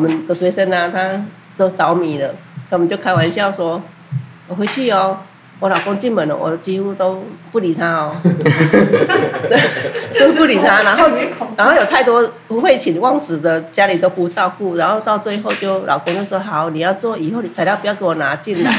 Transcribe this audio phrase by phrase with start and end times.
[0.00, 1.22] 我们的学生啊，他
[1.58, 2.34] 都着迷了，
[2.70, 3.82] 他们就开玩笑说
[4.48, 5.18] ：“我回去哦。”
[5.60, 7.22] 我老公进门了，我几乎都
[7.52, 10.80] 不理他哦， 对，都不理他。
[10.80, 11.10] 然后，
[11.54, 18.72] 然后有太多不会寝忘食的，家里都不照顾，然后到最后就老公就说：“好，你要做，以后你材料不要给我拿进来。”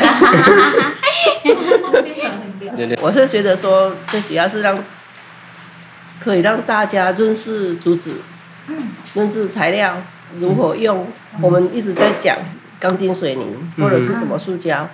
[3.00, 4.84] 我是觉得说，最主要是让
[6.20, 8.22] 可以让大家认识竹子，
[9.14, 9.98] 认识材料
[10.40, 11.06] 如何用。
[11.42, 12.38] 我们一直在讲
[12.80, 13.46] 钢筋水泥
[13.78, 14.88] 或者是什么塑胶。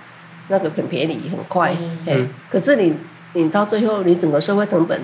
[0.50, 2.16] 那个很便宜，很快，哎、
[2.48, 2.94] 可是你，
[3.34, 4.98] 你到最后，你整个社会成本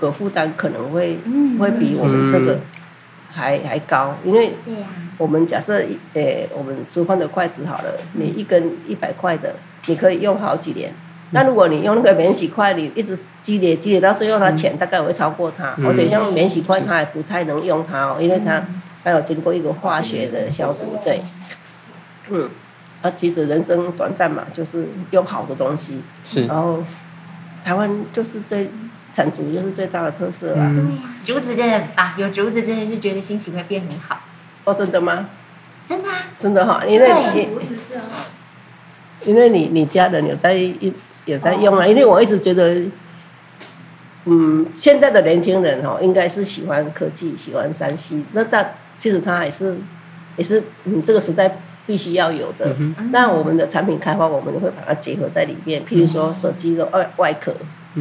[0.00, 2.58] 的负担可能会、嗯、会比我们这个
[3.30, 4.54] 还、嗯、还高，因为
[5.18, 9.56] 我们假设，诶、欸，我们吃饭的筷子好了，你一根一百块的，
[9.88, 10.90] 你可以用好几年。
[11.32, 15.76] 那、嗯、如果你用那个免洗筷，你一直积累积累到最后，它钱大概会超过它。
[15.86, 18.64] 而且、嗯、像免洗筷，它也不太能用它哦，因为它
[19.08, 21.22] 还有经过一个化学的消毒，对，
[22.28, 22.50] 嗯。
[23.00, 26.02] 啊，其实人生短暂嘛，就是用好的东西。
[26.24, 26.46] 是。
[26.46, 26.82] 然后，
[27.64, 28.68] 台湾就是最
[29.12, 30.68] 产竹，就是最大的特色啊。
[30.74, 34.20] 对呀、嗯，竹子真的啊，有竹子真的是觉得心情会变很好。
[34.64, 35.28] 哦，真的吗？
[35.86, 36.26] 真的啊。
[36.36, 37.48] 真的哈，因为你，
[39.30, 40.92] 因为你你家人有在一
[41.24, 42.82] 有在用啊，因为我一直觉得，
[44.28, 48.22] 嗯，现在的年轻人哈，应该是喜欢科技，喜欢 3C。
[48.32, 49.76] 那但其实他还是
[50.36, 51.58] 也是嗯，这个时代。
[51.88, 52.66] 必须要有的，
[53.12, 55.80] 那我们的产品开发，我们会把它结合在里面。
[55.86, 57.50] 譬如说手机的外外壳，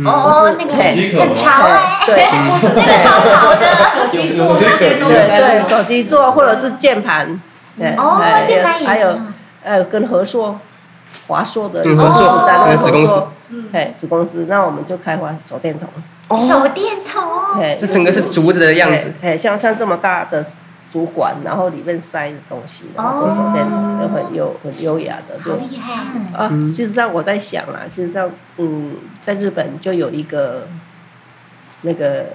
[0.04, 3.66] 哦，那个很潮哎，对， 那个超潮的。
[3.88, 7.40] 手机座那些东西，对，手机座或者是键盘，
[7.96, 9.18] 哦，键盘也，还有
[9.64, 10.60] 呃，跟和硕、
[11.28, 13.24] 华硕的子子公司，
[13.72, 15.88] 哎，子公司，那我们就开发手电筒，
[16.30, 20.46] 手电筒，哎，这整个是竹子的样子，哎，像像这么大的。
[20.90, 26.02] 主管，然后里面塞的东西，然后做手电筒，又很优很优雅的，就厉害。
[26.34, 26.48] 啊！
[26.58, 30.66] 事实上我在想啊，其实上，嗯，在日本就有一个
[31.82, 32.28] 那个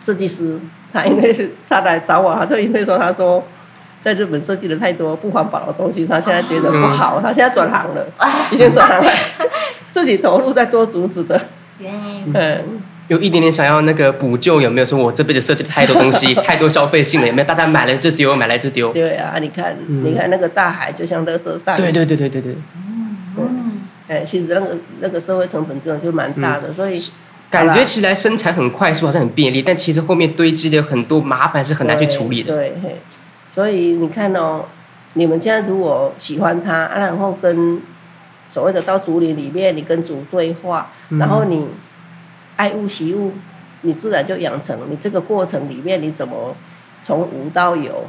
[0.00, 0.58] 设计师，
[0.92, 3.40] 他因为 他来找我，他就因为说他说
[4.00, 8.04] 在日本设计了太多不环保的东西，他现在觉得不好，他现在转行了，
[8.50, 9.12] 已经转行了，
[9.88, 11.40] 自己投入在做竹子的，
[11.78, 12.82] 嗯。
[13.08, 17.26] 有一点点想要那个补救，有没有说我这辈子设计太多东西， 太多消费性了？
[17.26, 18.92] 有没有大家买了就丢，买来就丢？
[18.92, 21.76] 对啊，你看，嗯、你看那个大海就像垃圾山。
[21.76, 22.56] 对对对对对对。
[23.36, 26.98] 嗯，哎，其实那个那个社会成本真的就蛮大的，嗯、所以
[27.50, 32.54] 感觉起来生产很快速，好像很便利，但其实后面堆积的很多麻烦是很难去处理的。
[32.54, 33.00] 对，对，
[33.48, 34.64] 所以你看哦，
[35.14, 37.80] 你们现在如果喜欢它，啊，然后跟
[38.46, 41.66] 所谓的到竹林里面，你跟竹对话，然后你。
[42.56, 43.32] 爱物惜物，
[43.82, 44.78] 你自然就养成。
[44.90, 46.56] 你这个过程里面，你怎么
[47.02, 48.06] 从无到有？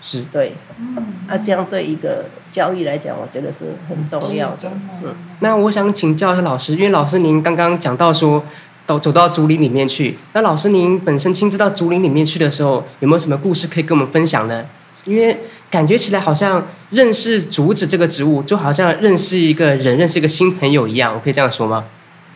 [0.00, 0.96] 是对，嗯，
[1.26, 4.70] 啊，这样对一个教育来讲，我觉得是很重要的。
[5.02, 8.44] 嗯，那我想请教一下老师，因为老师您刚刚讲到说，
[8.84, 14.66] 到走到竹林里面去，那老师您本身亲自到竹林里面去的时候，有没有什么故事可以跟我们分享呢？
[15.06, 21.86] 因为感觉起来好像认识竹子这个植物，就好像认识一个人，认识一个新朋友一样，我可以这样说吗？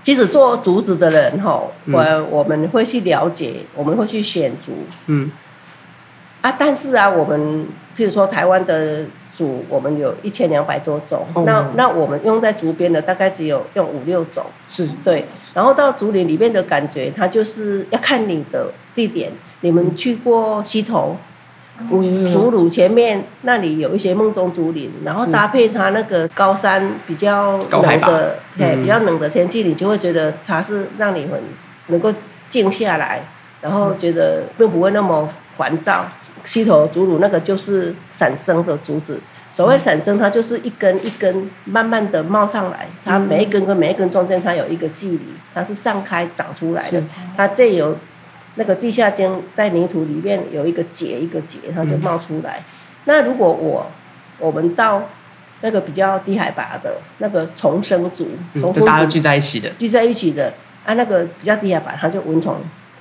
[0.09, 4.73] 其实做竹子的人哈，我、嗯、我们会去了解，我们会去选竹。
[5.07, 5.31] 嗯。
[6.41, 9.05] 啊，但是啊，我们譬如说台湾的
[9.37, 11.27] 竹，我们有一千两百多种。
[11.35, 14.47] 哦、那那我们用在竹编的大概只有用五六种。
[14.67, 14.89] 是。
[15.05, 15.27] 对。
[15.53, 19.31] 然后到竹林里面的感觉，它就是要看你的地点。
[19.61, 21.19] 你们去过溪头？
[22.33, 31.41] 竹鲁前面那里有一些梦中竹林，然后搭配它那个高山比较冷的，哎，比较冷的天气，你就会觉得它是让你很
[31.87, 32.13] 能够
[32.51, 33.23] 静下来，
[33.61, 36.05] 然后觉得并不会那么烦躁。
[36.43, 39.21] 溪头竹鲁那个就是散生的竹子，
[39.51, 45.21] 所谓散生，它就是一根一根慢慢的冒上来，它每一根跟每一根中间它有一个距离，
[45.55, 47.03] 它是散开长出来的，
[47.37, 47.97] 它这有。
[48.59, 52.59] 那个地下茎在泥土里面有一个结一个结，它就冒出来。
[52.59, 52.65] 嗯、
[53.05, 53.87] 那如果我
[54.41, 55.09] 我们到
[55.61, 60.53] 那个比较低海拔的那个重生竹，丛生竹大家聚在一起的，聚在一起的
[60.85, 62.57] 啊，那个比较低海拔，它就蚊虫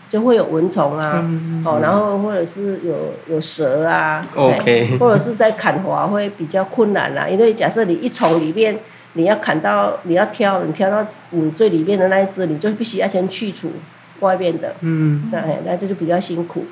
[0.07, 8.80] 就会有蚊虫啊，嗯、哦，然后或者是有有蛇啊，OK，或者是在砍伐会比较困难啦、啊，因为假设你一丛里面
[9.13, 13.71] 你要砍到你要挑，你挑到嗯最里面的那一只，你就必须要先去除。
[14.19, 16.66] 外面的，嗯，那那这就比较辛苦。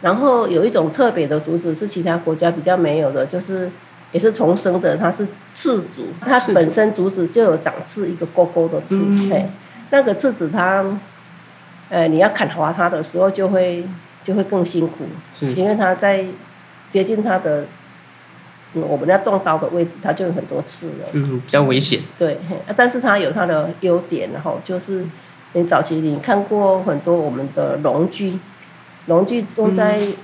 [0.00, 3.68] 然后有一种特别的竹子是其他国家比较没有的，就是
[4.12, 9.04] 也是重生的，它是刺竹，它本身竹子就有长刺，一个勾勾的刺，
[9.34, 9.50] 哎，
[9.90, 10.84] 那个刺子它，
[11.88, 13.84] 呃，你要砍伐它的时候就会
[14.22, 16.24] 就会更辛苦，是因为它在
[16.88, 17.66] 接近它的，
[18.74, 21.08] 嗯、我们要动刀的位置，它就有很多刺了。
[21.14, 22.00] 嗯，比较危险。
[22.16, 22.38] 对，
[22.76, 25.04] 但是它有它的优点，然后就是
[25.58, 28.38] 你早期你看过很多我们的农具，
[29.06, 30.14] 农具用在、嗯、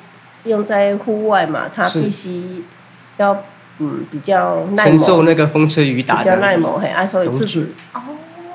[0.45, 2.65] 用在户外嘛，它必须
[3.17, 3.43] 要
[3.79, 7.73] 嗯比较耐磨，承受那个风吹雨打，比较耐磨，嘿，啊，所以刺子，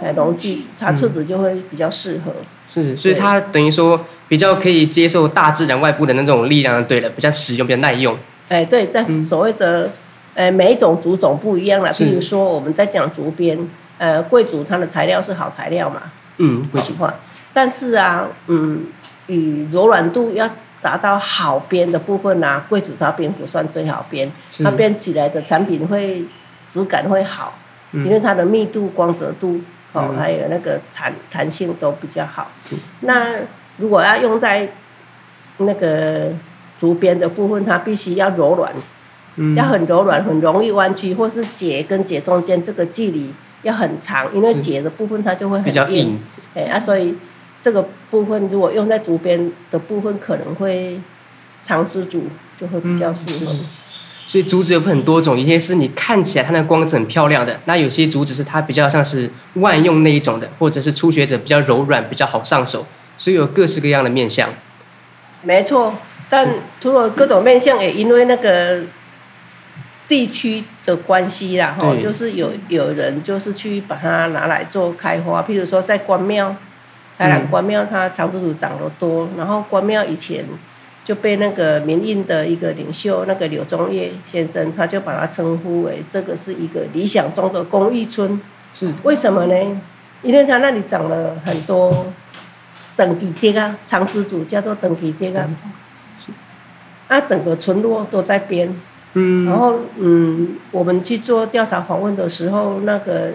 [0.02, 2.32] 哎，农具它刺子就会比较适合。
[2.72, 8.16] 是，所以它等于说比较可以接受大自然外部的那种力量，对了，比较实用，比较耐用。
[8.48, 9.92] 哎，对，但是所谓的，
[10.36, 11.92] 呃，每一种竹种不一样了。
[11.94, 13.58] 比如说我们在讲竹编，
[13.98, 16.04] 呃，贵竹它的材料是好材料嘛。
[16.40, 17.14] 嗯，桂竹话。
[17.54, 18.88] 但是啊，嗯，
[19.28, 20.50] 以柔软度要
[20.82, 24.30] 达到好编的部分啊，贵族它并不算最好编，
[24.64, 26.26] 它编起来的产品会
[26.68, 27.54] 质感会好，
[27.94, 29.62] 因为它的密度、光泽度。
[29.92, 32.52] 哦，还有那个弹弹性都比较好。
[33.00, 33.40] 那
[33.78, 34.70] 如果要用在
[35.58, 36.32] 那个
[36.78, 38.72] 竹编的部分，它必须要柔软，
[39.38, 43.34] 嗯、要很柔软，很容易弯曲，或是节跟节中间这个距离
[43.64, 45.72] 要很长，因为结的部分它就会很硬。
[45.72, 46.20] 比较硬。
[46.56, 47.16] 哎啊，所以
[47.62, 51.00] 这个部分如果用在竹编的部分，可能会
[51.62, 52.28] 长丝竹
[52.60, 53.52] 就会比较适合。
[53.52, 53.66] 嗯
[54.30, 62.86] 所以竹子有很多种，有些是你看起来它那光泽很漂亮的，那有些竹子是它比较像是万用那一种的，或者是初学者比较柔软、比较好上手，
[63.18, 64.48] 所以有各式各样的面相。
[65.42, 65.96] 没错，
[66.30, 66.48] 但
[66.80, 68.84] 除了各种面相，也因为那个
[70.10, 76.54] 地区的关系啦，哈，就是有有人就是去把它拿来做开花，譬如说在关庙，
[77.18, 80.44] 台南关庙它长枝竹长得多，然后关庙以前。
[81.06, 88.40] 就被那个民运的一个领袖，那个柳宗悦先生，他就把它称呼为这个是一个理想中的公益村。
[88.72, 89.82] 是为什么呢？
[90.22, 92.14] 因为他那里长了很多
[92.96, 95.50] 长枝竹啊，长枝竹叫做长枝竹啊。
[96.20, 96.32] 是
[97.08, 98.80] 啊，整个村落都在编。
[99.14, 99.46] 嗯。
[99.46, 103.32] 然后嗯，我们去做调查访问的时候，那个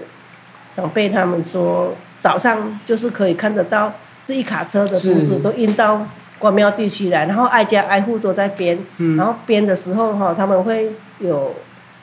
[0.73, 3.93] 长辈他们说，早上就是可以看得到
[4.27, 6.07] 这一卡车的竹子都运到。
[6.37, 11.55] 关庙地区来，然后挨家挨户都在编，嗯、然后编的时候哈，他们会有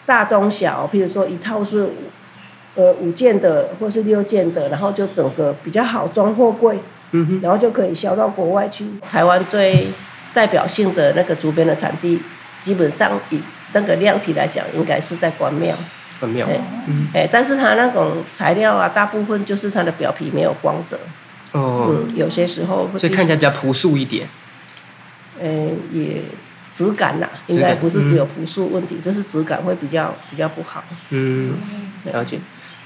[0.03, 1.91] 大中小，譬如说一套是五
[2.74, 6.79] 呃五件的，或是六件的，然后就整个比较好装货柜，
[7.12, 8.85] 嗯、哼然后就可以销到国外去。
[9.07, 9.89] 台湾最
[10.33, 12.19] 代表性的那个竹编的产地，
[12.62, 13.39] 基本上以
[13.73, 15.75] 那个量体来讲，应该是在关庙。
[16.19, 21.00] 关庙，哎、嗯欸，但是它那种材料啊，大部分就是它的表皮没有光泽。
[21.51, 24.27] 哦、嗯，有些时候会，所以看起来比较朴素一点。
[25.39, 26.21] 嗯、呃，也
[26.71, 30.83] 质感呐，应该不是只有朴素问题，就、嗯、是质感会比较比较不好。
[31.09, 31.56] 嗯，
[32.13, 32.38] 了解。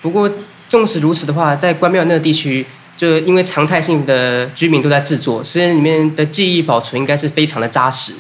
[0.02, 0.32] 不过，
[0.70, 2.66] 纵使如此的话，在关庙那个地区，
[2.96, 8.14] 就因为常态性的居民都在制作，所以里面的技艺保存应该是非常的扎实。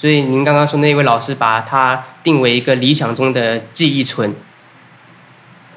[0.00, 4.34] 所以您刚刚说那位老师把它定为一个理想中的记忆村。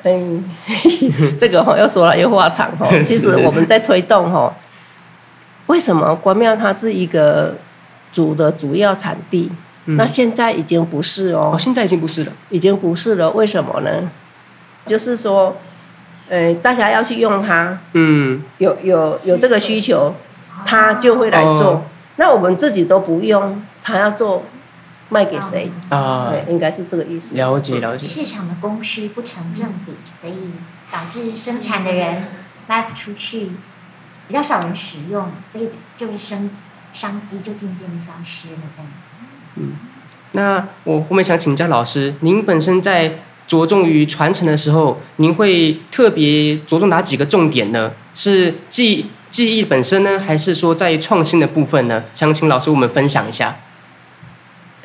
[0.04, 0.42] 嗯，
[1.38, 2.88] 这个哈又说了又话长哈。
[3.06, 4.56] 其实我们在推动哈，
[5.68, 7.56] 为什么关庙它是一个
[8.14, 9.52] 主的主要产地？
[9.88, 11.52] 嗯、那现在已经不是哦。
[11.54, 13.30] 哦，现在已经不是了，已经不是了。
[13.32, 14.10] 为什么呢？
[14.86, 15.58] 就是说，
[16.30, 20.16] 呃，大家要去用它，嗯，有有有这个需求，
[20.64, 21.84] 他就会来做。
[22.14, 24.44] 哦、那我们自己都不用，他要做。
[25.10, 26.32] 卖给谁啊？
[26.32, 27.36] 对，应该是这个意思。
[27.36, 28.08] 了解了解。
[28.08, 30.54] 市场的供需不成正比，所以
[30.92, 32.24] 导致生产的人
[32.66, 33.52] 卖不出去，
[34.28, 36.50] 比较少人使用，所以就是生
[36.96, 38.62] 商机就渐渐的消失了。
[39.56, 39.74] 嗯，
[40.32, 47.92] 那我后面想请教老师，您本身在着重于传承的时候，您会特别着重哪几个重点呢？
[48.16, 52.04] 是技技艺本身呢，还是说在创新的部分呢？
[52.14, 53.58] 想请老师我们分享一下。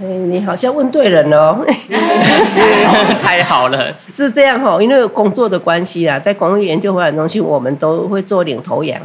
[0.00, 1.66] 哎，你好像问对人了哦！
[3.20, 8.98] 太好了，是这样哈，因为工作的关系啊，在工艺研究发展中心，我们都会做领头羊。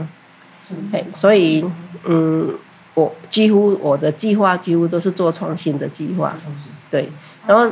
[0.93, 1.65] 哎，所以
[2.05, 2.50] 嗯，
[2.93, 6.33] 我几乎我的计划几乎都是做创新的计划。
[6.89, 7.09] 对，
[7.45, 7.69] 然后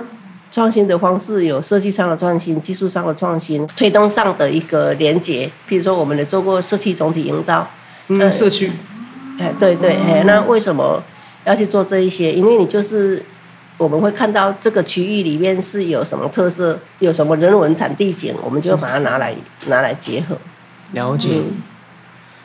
[0.51, 5.47] 创新的方式有设计上的创新、技术上的创新、推动上的一个连结。
[5.67, 7.67] 譬如说，我们也做过社区总体营造，
[8.09, 8.71] 嗯，社区。
[9.39, 11.01] 哎，对对，哎，那为什么？
[11.43, 13.25] 要去做这一些，因为你就是
[13.79, 19.33] 我们会看到这个区域里面是有什么特色，有什么人文产地景，我们就把它拿来
[19.65, 20.37] 拿来结合。
[20.91, 21.29] 了解。
[21.31, 21.63] 嗯、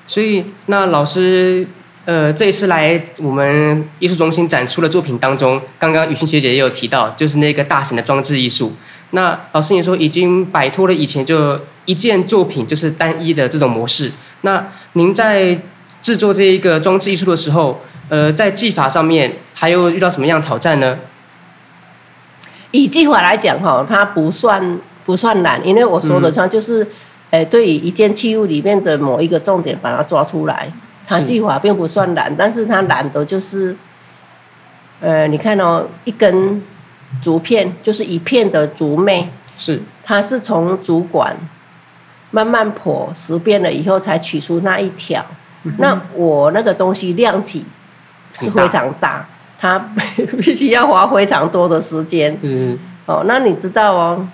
[0.06, 1.68] 所以，那老师，
[2.06, 8.72] 呃，这一次来我们艺术中心展出的作品当中，刚刚雨欣学姐也有提到，就是那个大型的装置艺术。
[9.10, 14.12] 那老师你说已经摆脱了以前就一件作品就是单一的这种模式。
[14.42, 15.60] 那您在
[16.00, 20.96] 制作这一个装置艺术的时候，呃，在技法上面还有遇到什么样的挑战呢？
[22.70, 26.84] 以技法来讲哈，它不算不算难，因为我说的它就是，
[27.30, 30.70] 哎、嗯，对于一件器物里面的某一个重点把它抓出来，
[31.06, 33.76] 它技法并不算难，但是它难的就是，
[35.00, 36.62] 呃，你看哦，一根
[37.22, 41.36] 竹片就是一片的竹篾，是，它是从竹管
[42.30, 45.24] 慢慢剖十遍了以后才取出那一条，
[45.62, 47.64] 嗯、那我那个东西量体
[48.32, 49.26] 是非常大。
[49.58, 49.78] 它
[50.42, 52.36] 必须要花非常多的时间。
[52.42, 52.78] 嗯。
[53.06, 54.28] 哦，那你知道哦，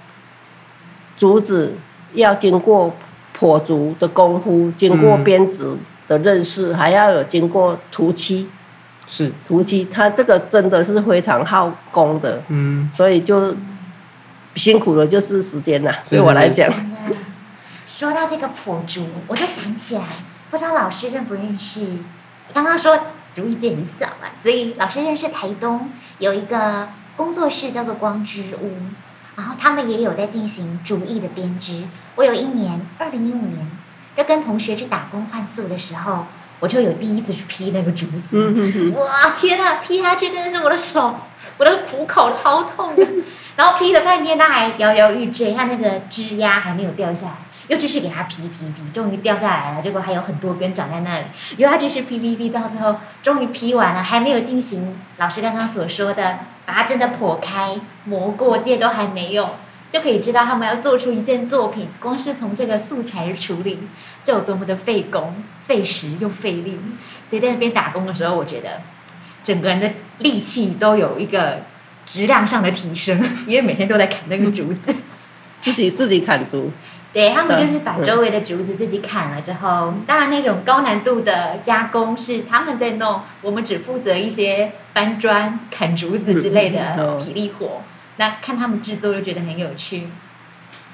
[1.16, 1.76] 竹子
[2.14, 2.92] 要经过
[3.38, 5.76] 剖竹的功夫，经过编织
[6.12, 8.48] 的认识，嗯、还要有经过涂漆。
[9.08, 9.32] 是。
[9.46, 12.42] 涂漆，它这个真的是非常耗工的。
[12.48, 12.90] 嗯。
[12.92, 13.56] 所以就
[14.54, 16.72] 辛苦的就是时间了，对我来讲。
[17.88, 20.04] 说到这个剖竹，我就想起来，
[20.50, 21.86] 不知道老师认不认识？
[22.52, 22.98] 刚刚说。
[23.34, 25.88] 竹艺界很小嘛，所以老师认识台东
[26.18, 28.72] 有一个工作室叫做光之屋，
[29.36, 31.84] 然后他们也有在进行竹艺的编织。
[32.16, 33.66] 我有一年，二零一五年，
[34.16, 36.26] 就跟同学去打工换宿的时候，
[36.60, 38.22] 我就有第一次去劈那个竹子。
[38.32, 41.14] 嗯、哼哼哇，天啊，劈下去真的是我的手，
[41.58, 43.06] 我的虎口超痛的。
[43.56, 47.32] 然后劈了半天，它还摇摇欲坠，它那个枝丫还没有掉下来。
[47.68, 49.82] 又继续给它劈劈劈，终于掉下来了。
[49.82, 51.24] 结果还有很多根长在那里。
[51.58, 59.56] 又要继续劈劈劈，到最后终于劈完了，还没有进行老师刚刚所说的把它真的剖开磨过，这些都还没有，
[59.92, 63.78] 就可以知道他们要做出一件作品，光是从这个素材处理
[64.24, 65.34] 就有多么的费工、
[65.66, 66.78] 费时又费力。
[67.28, 68.80] 所以在那边打工的时候，我觉得
[69.44, 71.58] 整个人的力气都有一个
[72.06, 74.94] 质量上的提升， 因为每天都在砍那个竹子，
[75.60, 76.70] 自己自己砍竹。
[77.12, 87.82] 对，他们就是把周围的竹子自己砍了之后，当然那种高难度的加工是他们在弄，我们只负责一些搬砖、砍竹子之类的体力活。
[88.16, 90.08] 那看他们制作就觉得很有趣。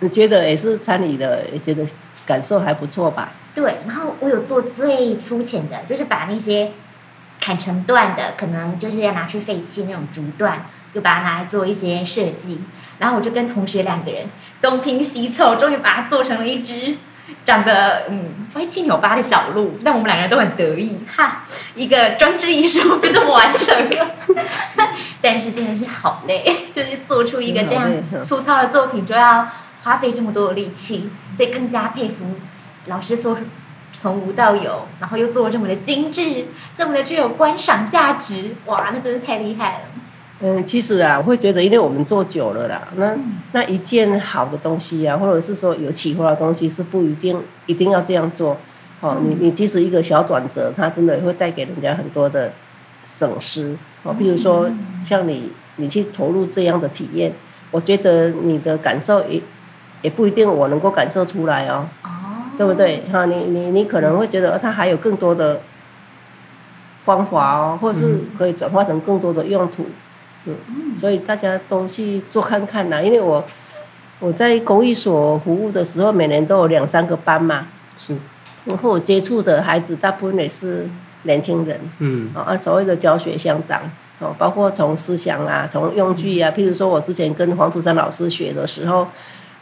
[0.01, 1.85] 你觉得也是参与的，也觉得
[2.25, 3.31] 感受还不错吧？
[3.55, 6.71] 对，然后我有做最粗浅的，就是把那些
[7.41, 12.61] 砍成段的，可能就是要拿去废弃那种竹段，就把它拿来做一些设计。
[12.99, 14.27] 然后我就跟同学两个人
[14.61, 16.97] 东拼西凑，终于把它做成了一只
[17.45, 19.79] 长得嗯歪七扭八的小鹿。
[19.85, 21.45] 但我们两个人都很得意，哈，
[21.75, 24.15] 一个装置艺术就这么完成了。
[25.21, 26.45] 但是真的是好累，
[26.75, 27.91] 就是做出一个这样
[28.23, 29.49] 粗糙的作品，就要
[29.83, 32.25] 花费这么多的力气，所以更加佩服
[32.87, 33.37] 老师说
[33.93, 39.79] 从无到有，然后又做这么的精致，这么的具有观赏价值，哇，那真是太厉害了。
[40.41, 43.17] 嗯，其实啊，我会觉得，因为我们做久了啦，那
[43.51, 48.57] 那一件好的东西啊，或者是说有启发的东西，是不一定一定要这样做。
[49.01, 52.53] 哦，你你即使一个小转折，它真的会带给人家很多的
[53.09, 53.75] 省思。
[54.03, 54.71] 哦，比如说
[55.03, 57.33] 像你你去投入这样的体验，
[57.71, 59.41] 我觉得你的感受也
[60.03, 61.89] 也不一定我能够感受出来哦。
[62.03, 62.09] 哦。
[62.59, 63.05] 对不对？
[63.13, 65.61] 哈，你你你可能会觉得它还有更多的
[67.05, 69.87] 方法哦，或者是可以转化成更多的用途。
[70.45, 70.57] 嗯，
[70.97, 73.45] 所以大家都去做看看呐，因为我
[74.19, 77.69] 我在公益所服务的时候，每年都有两三个班嘛。
[77.97, 78.17] 是。
[78.65, 80.89] 然后我接触的孩子大部分也是
[81.23, 81.81] 年轻人。
[81.99, 82.31] 嗯。
[82.35, 83.83] 啊，所谓的教学相长，
[84.19, 89.07] 哦，包括从思想啊，从用具啊，譬如说我之前跟黄土山老师学的时候，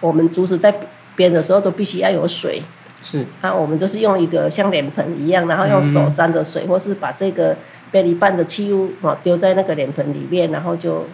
[0.00, 0.74] 我们竹子在
[1.14, 2.62] 编的时候都必须要有水。
[3.02, 3.24] 是。
[3.40, 7.56] 啊，我们就是用一个像脸盆一样，然后用手沾着水，或是把这个。
[7.92, 11.06] 编一半的器物哦，丢在那个脸盆里面，然后就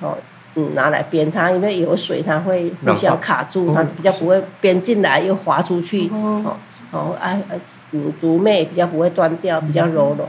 [0.00, 0.16] 哦
[0.54, 6.56] 嗯拿来编它，因为有水它会互相卡住，它比较不会编进来又滑出去哦
[6.90, 7.52] 哦啊啊
[7.92, 10.28] 嗯竹妹比较不会断掉，比较柔软。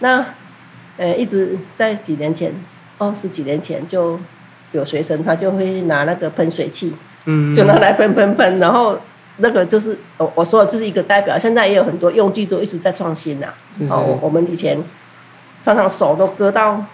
[0.00, 0.24] 那
[0.96, 2.52] 呃一直在几年前
[2.98, 4.18] 哦十几年前就
[4.72, 6.94] 有学生他就会拿那个喷水器，
[7.26, 8.98] 嗯，就拿来喷喷喷，然后。
[9.40, 13.46] 那个就是我我说的这是一个代表，现在也有很多用具都一直在创新呐。
[13.88, 14.76] 哦，我们以前
[15.62, 16.84] 常常手都割到，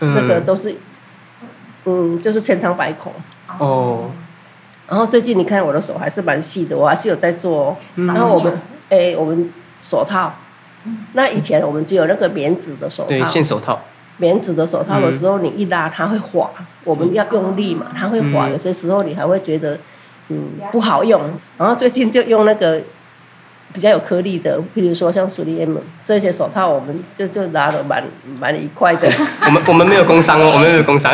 [0.00, 0.74] 那个都是，
[1.84, 3.12] 嗯，就是千疮百孔。
[3.60, 4.10] 哦。
[4.88, 7.76] 然后最近你看我的手还是蛮细的，我还是有在做。
[7.94, 8.52] 然后我们
[8.92, 10.34] 哎，我们手套，
[11.14, 13.80] 那以前我们只有那个棉质的手套，对，线手套。
[14.18, 16.50] 棉质的手套的时候，你一拉它会滑，
[16.84, 18.48] 我们要用力嘛，它会滑。
[18.48, 19.78] 有些时候你还会觉得。
[20.28, 21.20] 嗯，不好用。
[21.58, 22.80] 然后最近就用那个
[23.72, 28.04] 比较有颗粒的，比如说像 3M 这些手套，我们就就拿的蛮
[28.38, 29.10] 蛮愉快的。
[29.44, 31.12] 我们我们没有工伤哦， 我们没有工伤。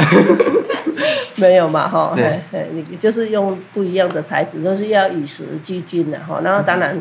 [1.41, 6.41] 没有嘛，哈，对，你就是用不一样的材质，就是要与时俱进的哈。
[6.45, 7.01] 然后当然，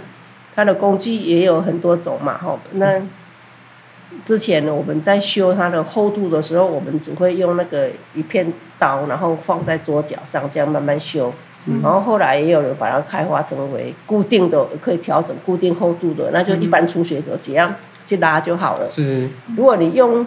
[0.57, 2.57] 它的工具也有很多种嘛，哈。
[2.71, 2.99] 那
[4.25, 11.31] 之前呢我们在修它的厚度的时候，我们只会用那个一片刀，然后放在桌角上，这样慢慢修。
[11.67, 18.89] 嗯、然后后来也有人把它开发成为固定的，可以调整固定厚度的，那就一般初学者这样去拉就好了。
[18.89, 19.29] 是。
[19.55, 20.25] 如果你用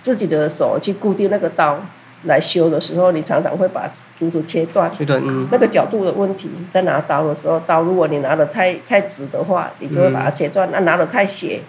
[0.00, 1.78] 自己的手去固定那个刀
[2.24, 4.90] 来修的时候，你常常会把竹子切断。
[4.96, 5.46] 切断，嗯。
[5.50, 11.60] 那个角度的问题，在拿刀的时候，刀如果你拿的太太直的话，你就会把它切断；那、嗯、拿的太斜，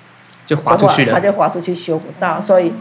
[0.45, 2.41] 就滑出去了，它就滑出去修不到。
[2.41, 2.73] 所以。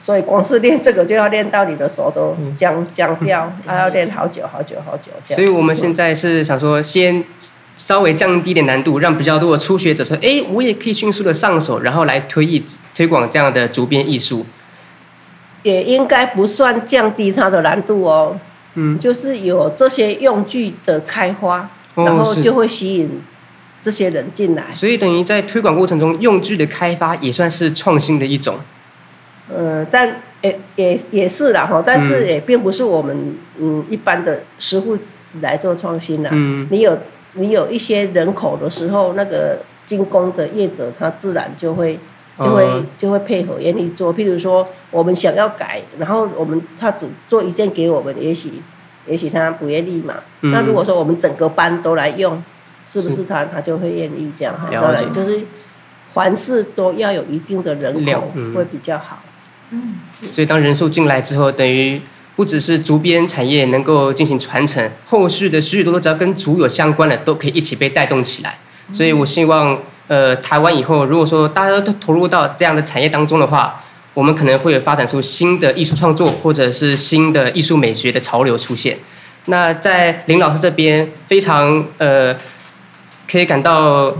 [0.00, 5.34] 所以光是练这个就要练到你的手都僵僵掉，还要练好久好久好久。
[5.34, 7.24] 所以我们现在是想说，先
[7.74, 12.62] 稍微降低点难度，让比较多的初学者说：“哎，我也可以迅速的上手，然后来推艺
[12.94, 14.44] 推广这样的竹编艺术。”
[15.64, 18.38] 也应该不算降低它的难度哦。
[18.76, 23.20] 嗯，就是有这些用具的开发，然后就会吸引
[23.80, 24.64] 这些人进来。
[24.72, 28.56] 所以等于在推广过程中，用具的开发也算是创新的一种。
[29.54, 34.98] 呃，但也也也是啦哈，但是也并不是我们嗯一般的师傅
[35.40, 36.30] 来做创新啦。
[36.32, 36.98] 嗯，你有
[37.34, 41.98] 你有一些人口的时候，那个精工的业者他自然就会
[42.40, 44.14] 就会、嗯、就会配合愿意做。
[44.14, 48.62] 譬如说，我们想要改，然后我们他只做一件给我们，也许
[49.06, 50.14] 也许他不愿意嘛。
[50.42, 52.42] 嗯、那如果说我们整个班都来用，
[52.86, 54.54] 是不是他是他就会愿意这样？
[54.70, 55.42] 当然就是
[56.12, 59.22] 凡事都要有一定的人口会比较好。
[59.70, 62.00] 嗯，所以当人数进来之后，等于
[62.36, 68.58] 不只是竹编产业能够进行传承，后续的许许多多只要跟竹有相关的，都可以一起被带动起来。
[68.92, 69.78] 所以我希望，
[70.14, 78.96] 呃，台湾以后如果说大家都投入到这样的产业当中的话，我们可能会有发展出新的艺术创作，或者是新的艺术美学的潮流出现。
[79.46, 82.32] 那在林老师这边，非常呃，
[83.28, 84.14] 可以感到。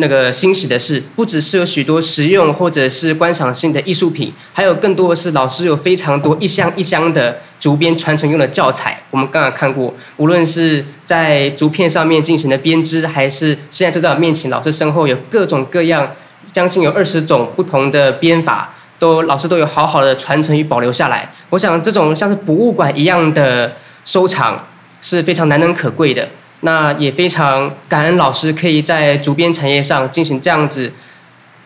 [0.00, 9.00] 那个欣喜的是，不只是有许多实用或者是观赏性的艺术品，还有更多的是老师有非常多一箱一箱的竹编传承用的教材。
[9.10, 16.10] 我们刚刚看过，无论是在竹片上面进行的编织，还是现在就在我面前，老师身后有各种各样，
[16.52, 21.30] 将近有二十种不同的编法，都老师都有好好的传承与保留下来。
[21.50, 24.66] 我想这种像是博物馆一样的收藏
[25.00, 26.28] 是非常难能可贵的。
[26.60, 30.92] 那也非常感恩老师可以在竹编产业上进行这样子，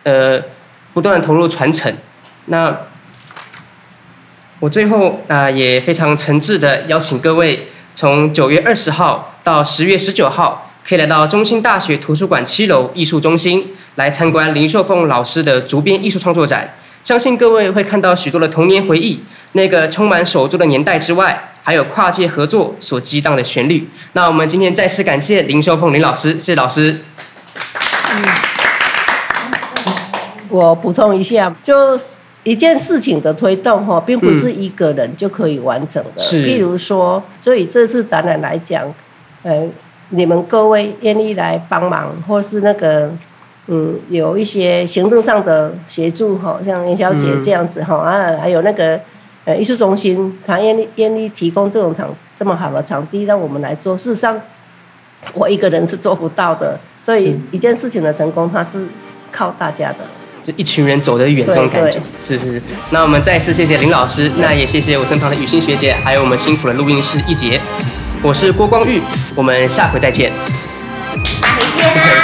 [0.03, 0.39] 呃，
[0.93, 1.91] 不断投入传承。
[2.45, 2.77] 那
[4.63, 16.73] 我最后啊、也非常诚挚的邀请各位，从九月二十号到十月十九号，可以来到中兴大学图书馆七楼艺术中心来参观林秀凤老师的竹编艺术创作展。
[17.03, 19.21] 相信各位会看到许多的童年回忆，
[19.51, 21.49] 那个充满手作的年代之外。
[21.65, 23.89] 还有跨界合作所激荡的旋律。
[24.13, 27.01] 那我们今天再次感谢林秀凤林老师，谢谢老师。
[28.15, 28.25] 嗯，
[30.47, 31.97] 我补充一下，就
[32.43, 36.11] 一件事情的推动哈，并不是一个人就可以完成的。
[36.15, 36.45] 嗯、是。
[36.45, 38.93] 譬如说，所以这次展览来讲，
[39.43, 39.67] 呃，
[40.09, 43.11] 你们各位愿意来帮忙，或是那个，
[43.67, 48.99] 嗯，有一些行政上的协助哈，像林小姐这样子哈，啊、嗯，还有那个。
[49.45, 54.39] 呃，艺术中心他愿意愿意提供这种场这么好的场地让我们来做，事实上
[55.33, 58.87] 我一个人是做不到的，所以一件事情的成功，它是
[59.33, 60.05] 靠大家的，
[60.43, 61.99] 就一群人走得远这种感觉。
[62.21, 67.59] 是是是，那我们再次谢谢林老师，那也谢谢我身旁的雨欣学姐，还有我们辛苦的录音师一杰，
[68.21, 69.01] 我是郭光玉，
[69.35, 70.31] 我们下回再见。
[71.39, 72.22] 下回见。